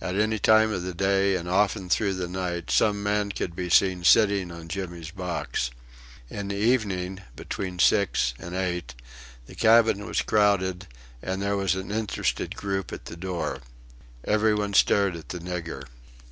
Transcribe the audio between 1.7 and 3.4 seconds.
through the night some man